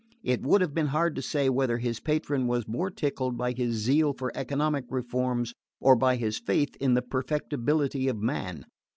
It 0.23 0.41
would 0.41 0.61
have 0.61 0.73
been 0.73 0.87
hard 0.87 1.15
to 1.15 1.21
say 1.21 1.47
whether 1.47 1.77
his 1.77 1.99
patron 1.99 2.47
was 2.47 2.67
most 2.67 2.95
tickled 2.95 3.37
by 3.37 3.51
his 3.51 3.75
zeal 3.75 4.13
for 4.13 4.31
economic 4.33 4.85
reforms, 4.89 5.53
or 5.79 5.95
by 5.95 6.15
his 6.15 6.39
faith 6.39 6.75
in 6.77 6.95
the 6.95 7.03
perfectibility 7.03 8.07
of 8.07 8.17
man. 8.17 8.65